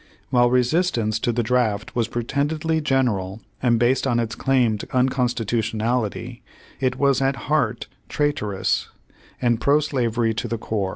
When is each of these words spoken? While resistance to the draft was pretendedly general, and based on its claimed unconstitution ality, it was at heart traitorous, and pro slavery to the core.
While 0.31 0.49
resistance 0.49 1.19
to 1.19 1.31
the 1.31 1.43
draft 1.43 1.95
was 1.95 2.07
pretendedly 2.07 2.81
general, 2.81 3.39
and 3.61 3.77
based 3.77 4.07
on 4.07 4.19
its 4.19 4.33
claimed 4.33 4.79
unconstitution 4.89 5.79
ality, 5.79 6.41
it 6.79 6.95
was 6.95 7.21
at 7.21 7.35
heart 7.45 7.85
traitorous, 8.09 8.89
and 9.39 9.61
pro 9.61 9.79
slavery 9.79 10.33
to 10.33 10.47
the 10.47 10.57
core. 10.57 10.89